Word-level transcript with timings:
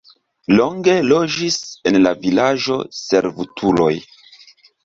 Longe 0.59 0.95
loĝis 1.09 1.59
en 1.91 1.99
la 2.05 2.13
vilaĝo 2.25 2.81
servutuloj. 3.03 3.95